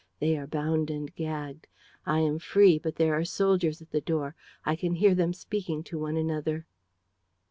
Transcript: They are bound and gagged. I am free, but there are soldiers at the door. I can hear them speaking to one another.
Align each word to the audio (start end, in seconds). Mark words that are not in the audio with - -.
They 0.19 0.35
are 0.35 0.47
bound 0.47 0.89
and 0.89 1.13
gagged. 1.13 1.67
I 2.07 2.21
am 2.21 2.39
free, 2.39 2.79
but 2.79 2.95
there 2.95 3.13
are 3.13 3.23
soldiers 3.23 3.83
at 3.83 3.91
the 3.91 4.01
door. 4.01 4.33
I 4.65 4.75
can 4.75 4.95
hear 4.95 5.13
them 5.13 5.31
speaking 5.31 5.83
to 5.83 5.99
one 5.99 6.17
another. 6.17 6.65